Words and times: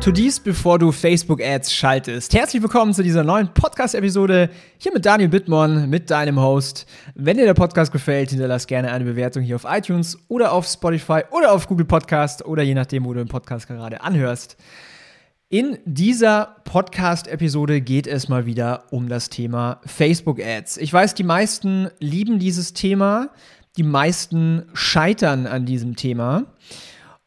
To 0.00 0.10
dies, 0.10 0.40
bevor 0.40 0.78
du 0.78 0.92
Facebook-Ads 0.92 1.74
schaltest. 1.74 2.32
Herzlich 2.32 2.62
willkommen 2.62 2.94
zu 2.94 3.02
dieser 3.02 3.22
neuen 3.22 3.52
Podcast-Episode 3.52 4.48
hier 4.78 4.94
mit 4.94 5.04
Daniel 5.04 5.28
Bittmann, 5.28 5.90
mit 5.90 6.10
deinem 6.10 6.40
Host. 6.40 6.86
Wenn 7.14 7.36
dir 7.36 7.44
der 7.44 7.52
Podcast 7.52 7.92
gefällt, 7.92 8.30
hinterlass 8.30 8.66
gerne 8.66 8.92
eine 8.92 9.04
Bewertung 9.04 9.42
hier 9.42 9.56
auf 9.56 9.66
iTunes 9.68 10.16
oder 10.28 10.52
auf 10.52 10.66
Spotify 10.66 11.20
oder 11.30 11.52
auf 11.52 11.68
Google 11.68 11.84
Podcast 11.84 12.42
oder 12.46 12.62
je 12.62 12.72
nachdem, 12.72 13.04
wo 13.04 13.12
du 13.12 13.18
den 13.18 13.28
Podcast 13.28 13.66
gerade 13.66 14.00
anhörst. 14.00 14.56
In 15.50 15.76
dieser 15.84 16.56
Podcast-Episode 16.64 17.82
geht 17.82 18.06
es 18.06 18.30
mal 18.30 18.46
wieder 18.46 18.84
um 18.92 19.06
das 19.10 19.28
Thema 19.28 19.82
Facebook-Ads. 19.84 20.78
Ich 20.78 20.90
weiß, 20.90 21.12
die 21.12 21.24
meisten 21.24 21.90
lieben 21.98 22.38
dieses 22.38 22.72
Thema, 22.72 23.28
die 23.76 23.82
meisten 23.82 24.64
scheitern 24.72 25.46
an 25.46 25.66
diesem 25.66 25.94
Thema. 25.94 26.46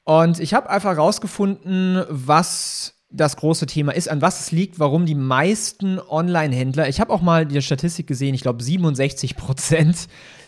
Und 0.03 0.39
ich 0.39 0.53
habe 0.53 0.70
einfach 0.70 0.91
herausgefunden, 0.91 2.03
was 2.09 2.95
das 3.09 3.38
große 3.38 3.67
Thema 3.67 3.94
ist, 3.94 4.09
an 4.09 4.21
was 4.21 4.41
es 4.41 4.52
liegt, 4.52 4.80
warum 4.80 5.05
die 5.05 5.16
meisten 5.16 5.99
Online-Händler, 5.99 6.89
ich 6.89 6.99
habe 6.99 7.13
auch 7.13 7.21
mal 7.21 7.45
die 7.45 7.61
Statistik 7.61 8.08
gesehen, 8.08 8.34
ich 8.34 8.41
glaube 8.41 8.63
67 8.63 9.35
Prozent 9.35 10.08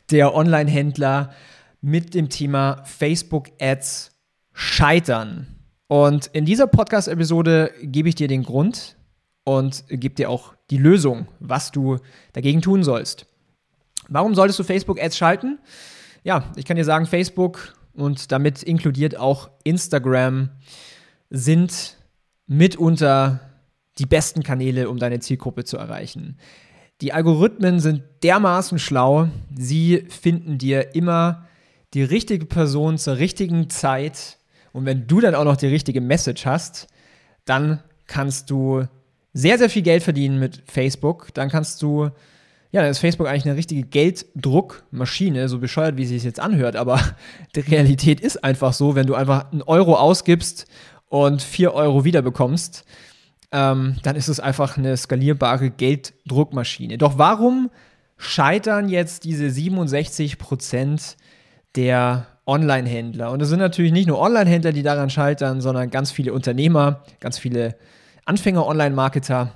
der 0.09 0.33
Online-Händler 0.33 1.31
mit 1.81 2.16
dem 2.16 2.29
Thema 2.29 2.83
Facebook-Ads 2.83 4.11
scheitern. 4.52 5.47
Und 5.88 6.27
in 6.27 6.45
dieser 6.45 6.66
Podcast-Episode 6.66 7.72
gebe 7.83 8.09
ich 8.09 8.16
dir 8.16 8.27
den 8.27 8.44
Grund 8.44 8.97
und 9.44 9.83
gebe 9.88 10.16
dir 10.16 10.31
auch 10.31 10.55
die 10.72 10.77
Lösung, 10.77 11.27
was 11.39 11.72
du 11.72 11.99
dagegen 12.33 12.61
tun 12.61 12.83
sollst. 12.83 13.27
Warum 14.09 14.33
solltest 14.33 14.57
du 14.57 14.63
Facebook-Ads 14.63 15.16
schalten? 15.16 15.59
Ja, 16.23 16.51
ich 16.55 16.66
kann 16.66 16.77
dir 16.77 16.85
sagen, 16.85 17.05
Facebook 17.05 17.75
und 17.95 18.31
damit 18.31 18.63
inkludiert 18.63 19.17
auch 19.17 19.49
Instagram 19.63 20.49
sind 21.29 21.97
mitunter 22.47 23.39
die 23.97 24.05
besten 24.05 24.43
Kanäle, 24.43 24.89
um 24.89 24.97
deine 24.97 25.19
Zielgruppe 25.19 25.63
zu 25.63 25.77
erreichen. 25.77 26.38
Die 27.01 27.13
Algorithmen 27.13 27.79
sind 27.79 28.03
dermaßen 28.23 28.79
schlau, 28.79 29.29
sie 29.55 30.05
finden 30.09 30.57
dir 30.57 30.95
immer 30.95 31.45
die 31.93 32.03
richtige 32.03 32.45
Person 32.45 32.97
zur 32.97 33.17
richtigen 33.17 33.69
Zeit. 33.69 34.38
Und 34.71 34.85
wenn 34.85 35.07
du 35.07 35.21
dann 35.21 35.35
auch 35.35 35.45
noch 35.45 35.57
die 35.57 35.67
richtige 35.67 36.01
Message 36.01 36.45
hast, 36.45 36.88
dann 37.45 37.81
kannst 38.07 38.49
du 38.49 38.85
sehr, 39.33 39.57
sehr 39.57 39.69
viel 39.69 39.81
Geld 39.81 40.03
verdienen 40.03 40.39
mit 40.39 40.63
Facebook. 40.66 41.33
Dann 41.33 41.49
kannst 41.49 41.81
du 41.81 42.09
ja, 42.71 42.81
dann 42.81 42.91
ist 42.91 42.99
Facebook 42.99 43.27
eigentlich 43.27 43.45
eine 43.45 43.55
richtige 43.55 43.83
Gelddruckmaschine, 43.83 45.47
so 45.47 45.59
bescheuert, 45.59 45.97
wie 45.97 46.05
sie 46.05 46.17
es 46.17 46.23
jetzt 46.23 46.39
anhört. 46.39 46.75
Aber 46.75 46.99
die 47.55 47.61
Realität 47.61 48.19
ist 48.19 48.44
einfach 48.44 48.73
so, 48.73 48.95
wenn 48.95 49.07
du 49.07 49.16
einfach 49.16 49.52
einen 49.52 49.61
Euro 49.61 49.95
ausgibst 49.95 50.67
und 51.07 51.41
vier 51.41 51.73
Euro 51.73 52.03
wiederbekommst, 52.03 52.83
ähm, 53.52 53.95
dann 54.03 54.16
ist 54.16 54.27
es 54.27 54.39
einfach 54.39 54.77
eine 54.77 54.97
skalierbare 54.97 55.69
Gelddruckmaschine. 55.69 56.97
Doch 56.97 57.17
warum 57.17 57.69
scheitern 58.17 58.89
jetzt 58.89 59.23
diese 59.23 59.50
67 59.50 60.38
Prozent 60.38 61.16
der 61.75 62.27
Online-Händler? 62.45 63.31
Und 63.31 63.41
es 63.41 63.50
sind 63.50 63.59
natürlich 63.59 63.91
nicht 63.91 64.07
nur 64.07 64.19
Online-Händler, 64.19 64.73
die 64.73 64.84
daran 64.84 65.09
scheitern, 65.09 65.62
sondern 65.62 65.89
ganz 65.89 66.12
viele 66.12 66.34
Unternehmer, 66.34 67.03
ganz 67.19 67.38
viele 67.38 67.75
Anfänger-Online-Marketer, 68.25 69.53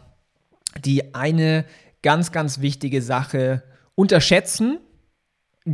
die 0.86 1.14
eine 1.14 1.66
ganz, 2.02 2.32
ganz 2.32 2.62
wichtige 2.62 3.02
Sache 3.02 3.64
unterschätzen, 3.96 4.80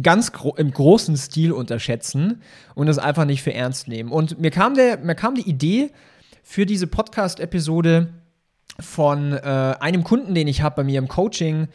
ganz 0.02 0.31
gro 0.31 0.56
im 0.56 0.72
großen 0.72 1.16
Stil 1.18 1.52
unterschätzen 1.52 2.41
und 2.74 2.88
es 2.88 2.97
einfach 2.97 3.25
nicht 3.25 3.44
für 3.44 3.53
ernst 3.53 3.88
nehmen. 3.88 4.12
Und 4.12 4.40
mir 4.40 4.52
kam, 4.52 4.75
der, 4.75 4.97
mir 4.97 5.16
kam 5.16 5.35
die 5.35 5.47
Idee 5.47 5.91
für 6.44 6.66
diese 6.66 6.88
Podcast-Episode 6.88 8.09
von 8.80 9.34
äh, 9.34 9.75
einem 9.80 10.03
Kunden, 10.03 10.34
den 10.34 10.47
ich 10.47 10.62
habe 10.62 10.78
bei 10.78 10.84
mir 10.84 11.00
im 11.00 11.08
Coaching. 11.08 11.68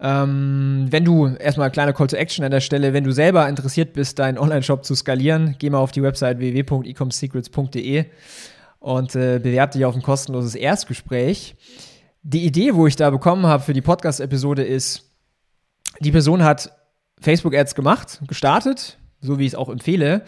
Ähm, 0.00 0.86
wenn 0.90 1.04
du, 1.04 1.26
erstmal 1.26 1.70
kleiner 1.70 1.92
Call 1.92 2.06
to 2.06 2.16
Action 2.16 2.44
an 2.44 2.52
der 2.52 2.60
Stelle, 2.60 2.92
wenn 2.92 3.04
du 3.04 3.10
selber 3.10 3.48
interessiert 3.48 3.92
bist, 3.92 4.18
deinen 4.18 4.38
Online-Shop 4.38 4.84
zu 4.84 4.94
skalieren, 4.94 5.56
geh 5.58 5.70
mal 5.70 5.78
auf 5.78 5.90
die 5.90 6.02
Website 6.02 6.38
www.ecomsecrets.de 6.38 8.04
und 8.78 9.16
äh, 9.16 9.40
bewerbe 9.42 9.72
dich 9.72 9.84
auf 9.84 9.96
ein 9.96 10.02
kostenloses 10.02 10.54
Erstgespräch 10.54 11.56
die 12.28 12.44
Idee, 12.44 12.74
wo 12.74 12.86
ich 12.86 12.94
da 12.94 13.08
bekommen 13.08 13.46
habe 13.46 13.62
für 13.62 13.72
die 13.72 13.80
Podcast-Episode 13.80 14.62
ist, 14.62 15.10
die 16.00 16.10
Person 16.10 16.44
hat 16.44 16.70
Facebook-Ads 17.22 17.74
gemacht, 17.74 18.20
gestartet, 18.28 18.98
so 19.22 19.38
wie 19.38 19.46
ich 19.46 19.52
es 19.52 19.54
auch 19.54 19.70
empfehle. 19.70 20.24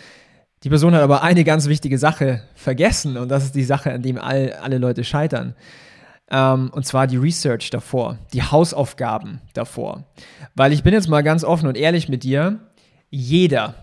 Die 0.65 0.71
Person 0.71 0.95
hat 0.95 1.03
aber 1.03 1.23
eine 1.23 1.45
ganz 1.45 1.67
wichtige 1.67 1.99
Sache 1.99 2.43
vergessen 2.55 3.19
und 3.19 3.29
das 3.29 3.45
ist 3.45 3.55
die 3.55 3.65
Sache, 3.65 3.93
an 3.93 4.01
dem 4.01 4.17
all, 4.17 4.55
alle 4.63 4.79
Leute 4.79 5.05
scheitern. 5.05 5.55
Ähm, 6.31 6.71
und 6.73 6.87
zwar 6.87 7.07
die 7.07 7.19
Research 7.19 7.69
davor, 7.69 8.17
die 8.33 8.43
Hausaufgaben 8.43 9.43
davor. 9.53 10.05
Weil 10.55 10.73
ich 10.73 10.83
bin 10.83 10.95
jetzt 10.95 11.09
mal 11.09 11.23
ganz 11.23 11.45
offen 11.45 11.69
und 11.69 11.77
ehrlich 11.77 12.09
mit 12.09 12.23
dir, 12.23 12.61
jeder, 13.11 13.75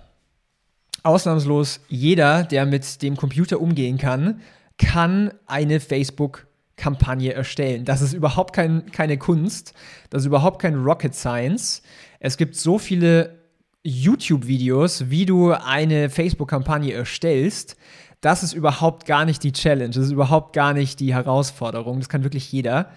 ausnahmslos 1.03 1.81
jeder, 1.87 2.43
der 2.45 2.65
mit 2.65 3.03
dem 3.03 3.15
Computer 3.15 3.61
umgehen 3.61 3.99
kann, 3.99 4.41
kann 4.79 5.31
eine 5.45 5.79
Facebook 5.79 6.46
Kampagne 6.77 7.33
erstellen. 7.33 7.83
Das 7.83 8.01
ist 8.01 8.13
überhaupt 8.13 8.53
kein, 8.53 8.91
keine 8.91 9.17
Kunst, 9.17 9.73
das 10.09 10.21
ist 10.21 10.27
überhaupt 10.27 10.61
kein 10.61 10.75
Rocket 10.75 11.13
Science. 11.13 11.81
Es 12.19 12.37
gibt 12.37 12.55
so 12.55 12.77
viele 12.77 13.39
YouTube-Videos, 13.83 15.09
wie 15.09 15.25
du 15.25 15.51
eine 15.51 16.09
Facebook-Kampagne 16.09 16.93
erstellst. 16.93 17.75
Das 18.21 18.43
ist 18.43 18.53
überhaupt 18.53 19.05
gar 19.05 19.25
nicht 19.25 19.43
die 19.43 19.51
Challenge, 19.51 19.89
das 19.89 20.05
ist 20.05 20.11
überhaupt 20.11 20.53
gar 20.53 20.73
nicht 20.73 20.99
die 20.99 21.13
Herausforderung, 21.13 21.99
das 21.99 22.09
kann 22.09 22.23
wirklich 22.23 22.51
jeder. 22.51 22.91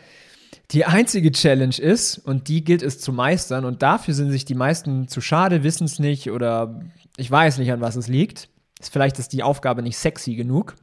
Die 0.70 0.84
einzige 0.84 1.32
Challenge 1.32 1.76
ist, 1.76 2.18
und 2.18 2.48
die 2.48 2.64
gilt 2.64 2.82
es 2.82 3.00
zu 3.00 3.12
meistern, 3.12 3.64
und 3.64 3.82
dafür 3.82 4.14
sind 4.14 4.30
sich 4.30 4.44
die 4.44 4.54
meisten 4.54 5.08
zu 5.08 5.20
schade, 5.20 5.62
wissen 5.62 5.84
es 5.84 5.98
nicht 5.98 6.30
oder 6.30 6.80
ich 7.16 7.30
weiß 7.30 7.58
nicht, 7.58 7.72
an 7.72 7.80
was 7.80 7.96
es 7.96 8.08
liegt. 8.08 8.48
Vielleicht 8.80 9.18
ist 9.18 9.32
die 9.32 9.42
Aufgabe 9.42 9.82
nicht 9.82 9.98
sexy 9.98 10.34
genug, 10.34 10.74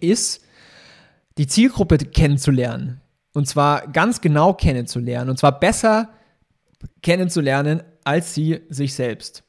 ist, 0.00 0.42
die 1.38 1.46
Zielgruppe 1.46 1.98
kennenzulernen. 1.98 3.00
Und 3.34 3.48
zwar 3.48 3.88
ganz 3.88 4.20
genau 4.20 4.54
kennenzulernen. 4.54 5.30
Und 5.30 5.38
zwar 5.38 5.58
besser 5.58 6.10
kennenzulernen 7.02 7.82
als 8.04 8.34
sie 8.34 8.60
sich 8.68 8.94
selbst. 8.94 9.44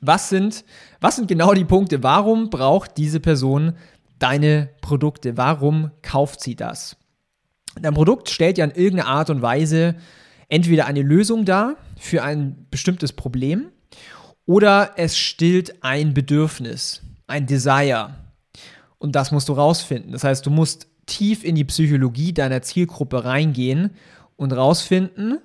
Was 0.00 0.28
sind, 0.28 0.64
was 1.00 1.16
sind 1.16 1.28
genau 1.28 1.54
die 1.54 1.64
Punkte? 1.64 2.02
Warum 2.02 2.50
braucht 2.50 2.96
diese 2.96 3.20
Person 3.20 3.74
deine 4.18 4.70
Produkte? 4.80 5.36
Warum 5.36 5.92
kauft 6.02 6.40
sie 6.40 6.56
das? 6.56 6.96
Dein 7.80 7.94
Produkt 7.94 8.28
stellt 8.28 8.58
ja 8.58 8.64
in 8.64 8.72
irgendeiner 8.72 9.08
Art 9.08 9.30
und 9.30 9.42
Weise 9.42 9.94
entweder 10.48 10.86
eine 10.86 11.02
Lösung 11.02 11.44
dar 11.44 11.76
für 11.96 12.22
ein 12.22 12.66
bestimmtes 12.70 13.12
Problem 13.12 13.70
oder 14.44 14.92
es 14.96 15.16
stillt 15.16 15.82
ein 15.82 16.14
Bedürfnis, 16.14 17.02
ein 17.26 17.46
Desire. 17.46 18.14
Und 19.02 19.16
das 19.16 19.32
musst 19.32 19.48
du 19.48 19.54
rausfinden. 19.54 20.12
Das 20.12 20.22
heißt, 20.22 20.46
du 20.46 20.50
musst 20.50 20.86
tief 21.06 21.42
in 21.42 21.56
die 21.56 21.64
Psychologie 21.64 22.32
deiner 22.32 22.62
Zielgruppe 22.62 23.24
reingehen 23.24 23.90
und 24.36 24.52
rausfinden, 24.52 25.38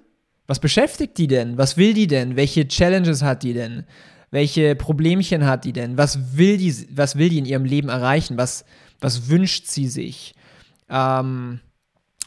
was 0.45 0.59
beschäftigt 0.59 1.17
die 1.17 1.25
denn? 1.25 1.57
Was 1.57 1.75
will 1.75 1.95
die 1.95 2.05
denn? 2.05 2.35
Welche 2.35 2.67
Challenges 2.67 3.23
hat 3.23 3.41
die 3.41 3.53
denn? 3.53 3.85
Welche 4.29 4.75
Problemchen 4.75 5.47
hat 5.47 5.65
die 5.65 5.73
denn? 5.73 5.97
Was 5.97 6.37
will 6.37 6.57
die, 6.57 6.71
was 6.91 7.15
will 7.15 7.29
die 7.29 7.39
in 7.39 7.45
ihrem 7.45 7.65
Leben 7.65 7.89
erreichen? 7.89 8.37
Was, 8.37 8.63
was 9.01 9.27
wünscht 9.27 9.65
sie 9.65 9.87
sich? 9.87 10.35
Ähm, 10.87 11.59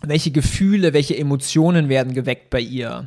welche 0.02 0.32
Gefühle, 0.32 0.94
welche 0.94 1.16
Emotionen 1.16 1.88
werden 1.88 2.12
geweckt 2.12 2.50
bei 2.50 2.60
ihr? 2.60 3.06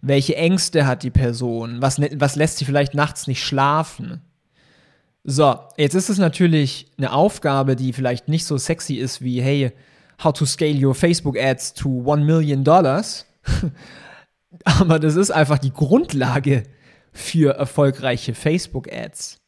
Welche 0.00 0.36
Ängste 0.36 0.86
hat 0.86 1.02
die 1.02 1.10
Person? 1.10 1.82
Was, 1.82 2.00
was 2.00 2.36
lässt 2.36 2.58
sie 2.58 2.66
vielleicht 2.66 2.94
nachts 2.94 3.26
nicht 3.26 3.42
schlafen? 3.42 4.20
So, 5.26 5.58
jetzt 5.78 5.94
ist 5.94 6.10
es 6.10 6.18
natürlich 6.18 6.86
eine 6.98 7.12
Aufgabe, 7.12 7.76
die 7.76 7.94
vielleicht 7.94 8.28
nicht 8.28 8.44
so 8.44 8.58
sexy 8.58 8.96
ist 8.96 9.22
wie, 9.22 9.40
hey, 9.40 9.72
how 10.22 10.34
to 10.34 10.44
scale 10.44 10.86
your 10.86 10.94
Facebook 10.94 11.38
Ads 11.38 11.72
to 11.72 11.88
one 11.88 12.24
million 12.24 12.62
dollars. 12.62 13.24
Aber 14.64 14.98
das 14.98 15.16
ist 15.16 15.30
einfach 15.30 15.58
die 15.58 15.72
Grundlage 15.72 16.64
für 17.10 17.56
erfolgreiche 17.56 18.34
Facebook 18.34 18.92
Ads. 18.92 19.38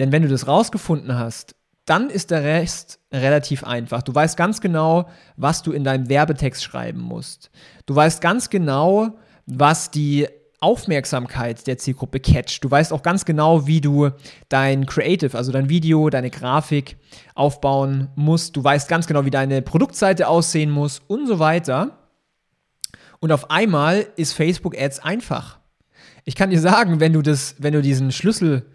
Denn 0.00 0.10
wenn 0.10 0.22
du 0.22 0.28
das 0.28 0.48
rausgefunden 0.48 1.16
hast, 1.16 1.54
dann 1.84 2.10
ist 2.10 2.32
der 2.32 2.42
Rest 2.42 2.98
relativ 3.12 3.62
einfach. 3.64 4.02
Du 4.02 4.12
weißt 4.14 4.36
ganz 4.36 4.60
genau, 4.60 5.08
was 5.36 5.62
du 5.62 5.70
in 5.70 5.84
deinem 5.84 6.08
Werbetext 6.08 6.62
schreiben 6.62 7.00
musst. 7.00 7.50
Du 7.86 7.94
weißt 7.94 8.20
ganz 8.20 8.50
genau, 8.50 9.16
was 9.46 9.90
die 9.90 10.28
Aufmerksamkeit 10.62 11.66
der 11.66 11.76
Zielgruppe 11.78 12.20
catcht. 12.20 12.62
Du 12.62 12.70
weißt 12.70 12.92
auch 12.92 13.02
ganz 13.02 13.24
genau, 13.24 13.66
wie 13.66 13.80
du 13.80 14.10
dein 14.48 14.86
Creative, 14.86 15.36
also 15.36 15.50
dein 15.52 15.68
Video, 15.68 16.08
deine 16.08 16.30
Grafik 16.30 16.96
aufbauen 17.34 18.08
musst. 18.14 18.56
Du 18.56 18.62
weißt 18.62 18.88
ganz 18.88 19.06
genau, 19.06 19.24
wie 19.24 19.30
deine 19.30 19.60
Produktseite 19.62 20.28
aussehen 20.28 20.70
muss 20.70 21.00
und 21.08 21.26
so 21.26 21.38
weiter. 21.38 21.98
Und 23.18 23.32
auf 23.32 23.50
einmal 23.50 24.06
ist 24.16 24.32
Facebook 24.32 24.78
Ads 24.78 25.00
einfach. 25.00 25.58
Ich 26.24 26.36
kann 26.36 26.50
dir 26.50 26.60
sagen, 26.60 27.00
wenn 27.00 27.12
du 27.12 27.22
das, 27.22 27.56
wenn 27.58 27.72
du 27.72 27.82
diesen 27.82 28.12
Schlüssel 28.12 28.66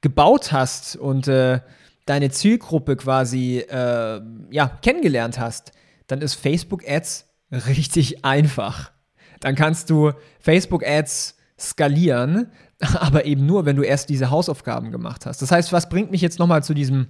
gebaut 0.00 0.52
hast 0.52 0.96
und 0.96 1.28
äh, 1.28 1.60
deine 2.06 2.30
Zielgruppe 2.30 2.96
quasi 2.96 3.58
äh, 3.58 4.20
ja, 4.50 4.68
kennengelernt 4.82 5.38
hast, 5.38 5.72
dann 6.06 6.20
ist 6.20 6.34
Facebook 6.34 6.88
Ads 6.88 7.26
richtig 7.52 8.24
einfach. 8.24 8.92
Dann 9.40 9.54
kannst 9.54 9.90
du 9.90 10.12
Facebook 10.40 10.86
Ads 10.86 11.36
skalieren, 11.58 12.50
aber 13.00 13.24
eben 13.24 13.46
nur, 13.46 13.64
wenn 13.64 13.76
du 13.76 13.82
erst 13.82 14.08
diese 14.08 14.30
Hausaufgaben 14.30 14.92
gemacht 14.92 15.26
hast. 15.26 15.42
Das 15.42 15.50
heißt, 15.50 15.72
was 15.72 15.88
bringt 15.88 16.10
mich 16.10 16.20
jetzt 16.20 16.38
nochmal 16.38 16.62
zu 16.62 16.74
diesem 16.74 17.08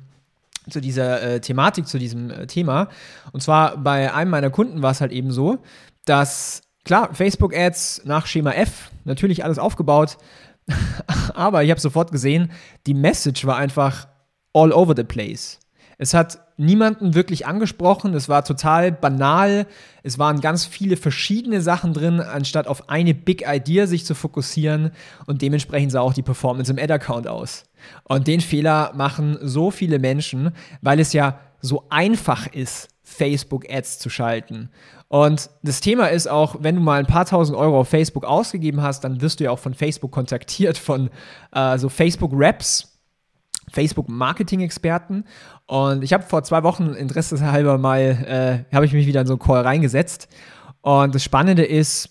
zu 0.71 0.81
dieser 0.81 1.23
äh, 1.23 1.41
Thematik, 1.41 1.87
zu 1.87 1.99
diesem 1.99 2.31
äh, 2.31 2.47
Thema. 2.47 2.89
Und 3.33 3.43
zwar 3.43 3.79
bei 3.79 4.13
einem 4.13 4.31
meiner 4.31 4.51
Kunden 4.51 4.83
war 4.83 4.91
es 4.91 5.01
halt 5.01 5.13
eben 5.13 5.31
so, 5.31 5.59
dass 6.05 6.63
klar, 6.85 7.15
Facebook 7.15 7.57
Ads 7.57 8.03
nach 8.05 8.27
Schema 8.27 8.53
F, 8.53 8.91
natürlich 9.05 9.45
alles 9.45 9.59
aufgebaut, 9.59 10.19
aber 11.35 11.65
ich 11.65 11.71
habe 11.71 11.81
sofort 11.81 12.13
gesehen, 12.13 12.51
die 12.87 12.95
Message 12.95 13.47
war 13.47 13.57
einfach 13.57 14.09
all 14.53 14.73
over 14.73 14.95
the 14.95 15.05
place. 15.05 15.59
Es 15.99 16.15
hat 16.15 16.39
niemanden 16.57 17.15
wirklich 17.15 17.47
angesprochen, 17.47 18.15
es 18.15 18.29
war 18.29 18.45
total 18.45 18.93
banal, 18.93 19.67
es 20.05 20.19
waren 20.19 20.41
ganz 20.41 20.65
viele 20.65 20.97
verschiedene 20.97 21.61
Sachen 21.61 21.93
drin, 21.93 22.21
anstatt 22.21 22.69
auf 22.69 22.89
eine 22.89 23.15
Big 23.15 23.45
Idea 23.47 23.89
sich 23.89 24.07
zu 24.07 24.15
fokussieren 24.15 24.93
und 25.27 25.43
dementsprechend 25.43 25.91
sah 25.91 26.01
auch 26.01 26.15
die 26.15 26.23
Performance 26.23 26.71
im 26.71 26.79
Ad-Account 26.79 27.27
aus. 27.27 27.65
Und 28.05 28.29
den 28.29 28.41
Fehler 28.41 28.93
machen 28.95 29.39
so 29.43 29.73
viele 29.73 29.99
Menschen, 29.99 30.53
weil 30.83 31.01
es 31.01 31.13
ja 31.13 31.41
so 31.61 31.85
einfach 31.91 32.47
ist, 32.47 32.89
Facebook-Ads 33.03 33.99
zu 33.99 34.11
schalten. 34.11 34.71
Und 35.09 35.51
das 35.63 35.81
Thema 35.81 36.09
ist 36.09 36.29
auch, 36.29 36.57
wenn 36.61 36.77
du 36.77 36.81
mal 36.81 37.01
ein 37.01 37.07
paar 37.07 37.25
tausend 37.25 37.57
Euro 37.57 37.81
auf 37.81 37.89
Facebook 37.89 38.25
ausgegeben 38.25 38.83
hast, 38.83 39.03
dann 39.03 39.21
wirst 39.21 39.41
du 39.41 39.45
ja 39.45 39.51
auch 39.51 39.59
von 39.59 39.75
Facebook 39.75 40.13
kontaktiert, 40.13 40.77
von 40.77 41.11
äh, 41.53 41.79
so 41.79 41.89
Facebook-Raps, 41.89 42.98
Facebook-Marketing-Experten. 43.73 45.25
Und 45.67 46.03
ich 46.03 46.13
habe 46.13 46.25
vor 46.25 46.43
zwei 46.43 46.63
Wochen 46.63 46.95
interesseshalber 46.95 47.79
mal, 47.79 48.65
äh, 48.71 48.75
habe 48.75 48.87
ich 48.87 48.93
mich 48.93 49.07
wieder 49.07 49.21
in 49.21 49.27
so 49.27 49.35
einen 49.35 49.41
Call 49.41 49.63
reingesetzt. 49.63 50.29
Und 50.81 51.15
das 51.15 51.23
Spannende 51.23 51.65
ist, 51.65 52.11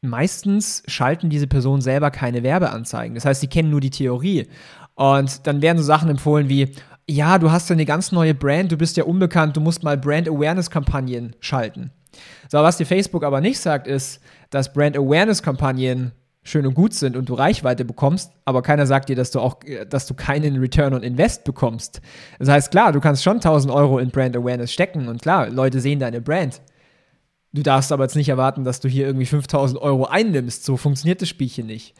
meistens 0.00 0.82
schalten 0.86 1.30
diese 1.30 1.46
Personen 1.46 1.82
selber 1.82 2.10
keine 2.10 2.42
Werbeanzeigen. 2.42 3.14
Das 3.14 3.24
heißt, 3.24 3.40
sie 3.40 3.48
kennen 3.48 3.70
nur 3.70 3.80
die 3.80 3.90
Theorie. 3.90 4.48
Und 4.94 5.46
dann 5.46 5.62
werden 5.62 5.78
so 5.78 5.84
Sachen 5.84 6.10
empfohlen 6.10 6.48
wie, 6.48 6.72
ja, 7.08 7.38
du 7.38 7.50
hast 7.50 7.70
ja 7.70 7.74
eine 7.74 7.86
ganz 7.86 8.12
neue 8.12 8.34
Brand, 8.34 8.70
du 8.70 8.76
bist 8.76 8.96
ja 8.96 9.04
unbekannt, 9.04 9.56
du 9.56 9.60
musst 9.60 9.82
mal 9.82 9.96
Brand 9.96 10.28
Awareness 10.28 10.70
Kampagnen 10.70 11.34
schalten. 11.40 11.90
So, 12.48 12.58
was 12.58 12.76
dir 12.76 12.86
Facebook 12.86 13.24
aber 13.24 13.40
nicht 13.40 13.58
sagt, 13.58 13.86
ist, 13.86 14.20
dass 14.50 14.72
Brand 14.72 14.96
Awareness 14.96 15.42
Kampagnen 15.42 16.12
schön 16.48 16.66
und 16.66 16.74
gut 16.74 16.94
sind 16.94 17.16
und 17.16 17.28
du 17.28 17.34
Reichweite 17.34 17.84
bekommst, 17.84 18.32
aber 18.44 18.62
keiner 18.62 18.86
sagt 18.86 19.08
dir, 19.08 19.16
dass 19.16 19.30
du 19.30 19.40
auch, 19.40 19.58
dass 19.88 20.06
du 20.06 20.14
keinen 20.14 20.58
Return 20.58 20.94
on 20.94 21.02
Invest 21.02 21.44
bekommst. 21.44 22.00
Das 22.38 22.48
heißt, 22.48 22.70
klar, 22.70 22.92
du 22.92 23.00
kannst 23.00 23.22
schon 23.22 23.36
1000 23.36 23.72
Euro 23.72 23.98
in 23.98 24.10
Brand 24.10 24.36
Awareness 24.36 24.72
stecken 24.72 25.08
und 25.08 25.22
klar, 25.22 25.50
Leute 25.50 25.80
sehen 25.80 26.00
deine 26.00 26.20
Brand. 26.20 26.60
Du 27.52 27.62
darfst 27.62 27.92
aber 27.92 28.04
jetzt 28.04 28.16
nicht 28.16 28.28
erwarten, 28.28 28.64
dass 28.64 28.80
du 28.80 28.88
hier 28.88 29.06
irgendwie 29.06 29.26
5000 29.26 29.80
Euro 29.80 30.04
einnimmst. 30.04 30.64
So 30.64 30.76
funktioniert 30.76 31.22
das 31.22 31.28
Spielchen 31.28 31.66
nicht. 31.66 31.94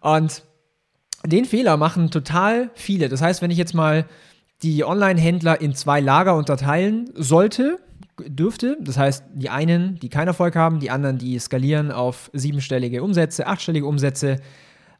Und 0.00 0.42
den 1.26 1.44
Fehler 1.44 1.76
machen 1.76 2.10
total 2.10 2.70
viele. 2.74 3.08
Das 3.08 3.20
heißt, 3.20 3.42
wenn 3.42 3.50
ich 3.50 3.58
jetzt 3.58 3.74
mal 3.74 4.06
die 4.62 4.84
Online-Händler 4.84 5.60
in 5.60 5.74
zwei 5.74 6.00
Lager 6.00 6.36
unterteilen 6.36 7.10
sollte, 7.14 7.78
dürfte. 8.28 8.76
Das 8.80 8.96
heißt, 8.96 9.24
die 9.34 9.50
einen, 9.50 9.98
die 9.98 10.08
keinen 10.08 10.28
Erfolg 10.28 10.56
haben, 10.56 10.80
die 10.80 10.90
anderen, 10.90 11.18
die 11.18 11.38
skalieren 11.38 11.90
auf 11.90 12.30
siebenstellige 12.32 13.02
Umsätze, 13.02 13.46
achtstellige 13.46 13.86
Umsätze. 13.86 14.40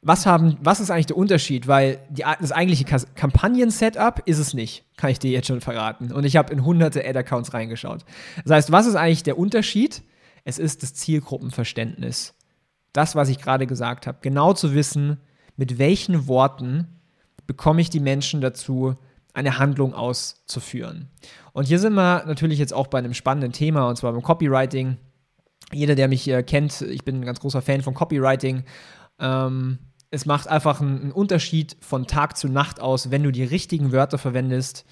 Was, 0.03 0.27
haben, 0.27 0.59
was 0.61 0.81
ist 0.81 0.91
eigentlich 0.91 1.07
der 1.07 1.17
Unterschied? 1.17 1.67
Weil 1.67 2.01
die, 2.11 2.25
das 2.41 2.53
eigentliche 2.53 2.85
Kampagnen-Setup 2.85 4.23
ist 4.27 4.39
es 4.39 4.53
nicht, 4.53 4.85
kann 4.97 5.11
ich 5.11 5.19
dir 5.19 5.31
jetzt 5.31 5.49
schon 5.49 5.61
verraten. 5.61 6.13
Und 6.13 6.25
ich 6.25 6.37
habe 6.37 6.53
in 6.53 6.65
hunderte 6.65 7.07
Ad-Accounts 7.07 7.55
reingeschaut. 7.55 8.05
Das 8.45 8.53
heißt, 8.53 8.73
was 8.73 8.87
ist 8.87 8.97
eigentlich 8.97 9.23
der 9.23 9.39
Unterschied? 9.39 10.03
Es 10.45 10.59
ist 10.59 10.83
das 10.83 10.95
Zielgruppenverständnis. 10.95 12.35
Das, 12.93 13.17
was 13.17 13.31
ich 13.31 13.39
gerade 13.39 13.67
gesagt 13.67 14.07
habe. 14.07 14.19
Genau 14.21 14.53
zu 14.53 14.75
wissen, 14.75 15.19
mit 15.57 15.79
welchen 15.79 16.29
Worten 16.29 16.89
bekomme 17.47 17.81
ich 17.81 17.91
die 17.91 18.01
Menschen 18.01 18.41
dazu, 18.41 18.97
eine 19.35 19.59
Handlung 19.59 19.95
auszuführen. 19.95 21.11
Und 21.53 21.65
hier 21.65 21.79
sind 21.79 21.95
wir 21.95 22.25
natürlich 22.27 22.59
jetzt 22.59 22.73
auch 22.73 22.87
bei 22.87 22.99
einem 22.99 23.15
spannenden 23.15 23.53
Thema, 23.53 23.89
und 23.89 23.97
zwar 23.97 24.13
beim 24.13 24.23
Copywriting. 24.23 24.97
Jeder, 25.73 25.95
der 25.97 26.09
mich 26.09 26.29
äh, 26.29 26.43
kennt, 26.43 26.81
ich 26.81 27.05
bin 27.05 27.21
ein 27.21 27.25
ganz 27.25 27.41
großer 27.41 27.61
Fan 27.61 27.83
von 27.83 27.95
Copywriting. 27.95 28.65
Ähm, 29.19 29.79
es 30.11 30.25
macht 30.27 30.49
einfach 30.49 30.81
einen, 30.81 31.11
Unterschied 31.11 31.77
von 31.81 32.07
Tag 32.07 32.37
zu 32.37 32.49
Nacht 32.49 32.81
aus, 32.81 33.11
wenn 33.11 33.25
du 33.25 33.33
die 33.33 33.45
richtigen 33.45 33.91
Wörter 33.91 34.19
verwendest. 34.19 34.85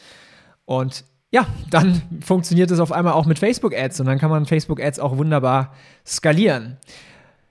Und 0.65 1.05
ja, 1.31 1.47
dann 1.71 2.03
funktioniert 2.21 2.71
es 2.73 2.81
auf 2.81 2.91
einmal 2.91 3.13
auch 3.13 3.27
mit 3.27 3.39
Facebook-Ads 3.39 4.01
und 4.01 4.07
dann 4.07 4.19
kann 4.19 4.31
man 4.31 4.47
Facebook-Ads 4.47 4.99
auch 4.99 5.17
wunderbar 5.17 5.73
skalieren. 6.05 6.79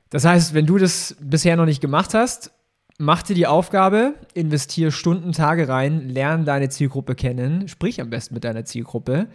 Das 0.09 0.25
heißt, 0.25 0.53
wenn 0.53 0.65
du 0.65 0.77
das 0.77 1.15
bisher 1.21 1.55
noch 1.55 1.65
nicht 1.65 1.79
gemacht 1.79 2.13
hast, 2.13 2.51
Mach 2.97 3.23
dir 3.23 3.35
die 3.35 3.47
Aufgabe, 3.47 4.15
investiere 4.33 4.91
Stunden, 4.91 5.31
Tage 5.31 5.67
rein, 5.67 6.09
lerne 6.09 6.43
deine 6.43 6.69
Zielgruppe 6.69 7.15
kennen, 7.15 7.67
sprich 7.67 7.99
am 7.99 8.09
besten 8.09 8.35
mit 8.35 8.43
deiner 8.43 8.65
Zielgruppe 8.65 9.27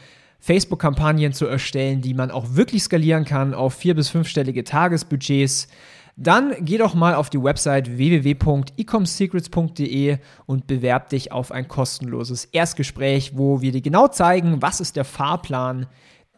Facebook-Kampagnen 0.40 1.32
zu 1.32 1.46
erstellen, 1.46 2.02
die 2.02 2.14
man 2.14 2.30
auch 2.30 2.54
wirklich 2.54 2.82
skalieren 2.82 3.24
kann 3.24 3.54
auf 3.54 3.74
vier- 3.74 3.94
bis 3.94 4.10
fünfstellige 4.10 4.64
Tagesbudgets, 4.64 5.68
dann 6.16 6.54
geh 6.60 6.78
doch 6.78 6.94
mal 6.94 7.14
auf 7.14 7.30
die 7.30 7.42
Website 7.42 7.96
www.ecomsecrets.de 7.96 10.18
und 10.46 10.66
bewerb 10.66 11.08
dich 11.08 11.32
auf 11.32 11.50
ein 11.50 11.66
kostenloses 11.66 12.44
Erstgespräch, 12.46 13.32
wo 13.36 13.62
wir 13.62 13.72
dir 13.72 13.80
genau 13.80 14.06
zeigen, 14.08 14.60
was 14.62 14.80
ist 14.80 14.96
der 14.96 15.04
Fahrplan, 15.04 15.86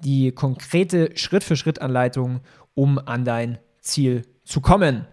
die 0.00 0.32
konkrete 0.32 1.10
Schritt-für-Schritt-Anleitung, 1.14 2.40
um 2.74 2.98
an 2.98 3.24
dein 3.24 3.58
Ziel 3.86 4.26
zu 4.44 4.60
kommen. 4.60 5.06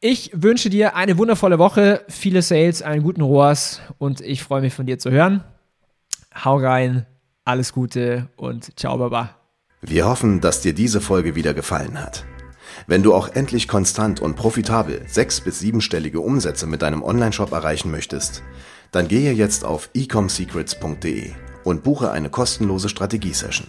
Ich 0.00 0.30
wünsche 0.34 0.68
dir 0.68 0.94
eine 0.94 1.16
wundervolle 1.16 1.58
Woche, 1.58 2.04
viele 2.08 2.42
Sales, 2.42 2.82
einen 2.82 3.02
guten 3.02 3.22
ROAS 3.22 3.80
und 3.98 4.20
ich 4.20 4.42
freue 4.42 4.60
mich 4.60 4.74
von 4.74 4.86
dir 4.86 4.98
zu 4.98 5.10
hören. 5.10 5.42
Hau 6.44 6.58
rein, 6.58 7.06
alles 7.44 7.72
Gute 7.72 8.28
und 8.36 8.78
ciao, 8.78 8.98
baba. 8.98 9.36
Wir 9.80 10.06
hoffen, 10.06 10.40
dass 10.40 10.60
dir 10.60 10.74
diese 10.74 11.00
Folge 11.00 11.34
wieder 11.34 11.54
gefallen 11.54 12.00
hat. 12.00 12.24
Wenn 12.86 13.02
du 13.02 13.14
auch 13.14 13.28
endlich 13.28 13.68
konstant 13.68 14.20
und 14.20 14.36
profitabel 14.36 15.02
sechs- 15.08 15.40
bis 15.40 15.60
siebenstellige 15.60 16.20
Umsätze 16.20 16.66
mit 16.66 16.82
deinem 16.82 17.02
Onlineshop 17.02 17.52
erreichen 17.52 17.90
möchtest, 17.90 18.42
dann 18.92 19.08
gehe 19.08 19.32
jetzt 19.32 19.64
auf 19.64 19.90
ecomsecrets.de 19.94 21.30
und 21.64 21.82
buche 21.82 22.10
eine 22.10 22.30
kostenlose 22.30 22.88
Strategiesession. 22.88 23.68